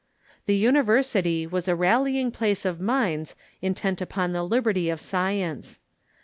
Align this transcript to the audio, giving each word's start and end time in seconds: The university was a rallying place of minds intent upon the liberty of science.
The 0.47 0.55
university 0.55 1.45
was 1.45 1.67
a 1.67 1.75
rallying 1.75 2.31
place 2.31 2.65
of 2.65 2.81
minds 2.81 3.35
intent 3.61 4.01
upon 4.01 4.31
the 4.33 4.41
liberty 4.41 4.89
of 4.89 4.99
science. 4.99 5.77